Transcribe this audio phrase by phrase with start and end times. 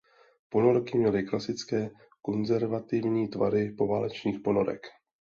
[0.49, 1.89] Ponorky měly klasické
[2.21, 4.81] konzervativní tvary poválečných ponorek.